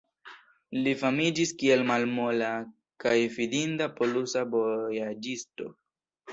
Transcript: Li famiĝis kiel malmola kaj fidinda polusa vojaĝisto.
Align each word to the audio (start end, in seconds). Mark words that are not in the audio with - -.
Li 0.87 0.93
famiĝis 1.01 1.51
kiel 1.63 1.83
malmola 1.91 2.49
kaj 3.05 3.15
fidinda 3.37 3.91
polusa 4.03 4.47
vojaĝisto. 4.59 5.73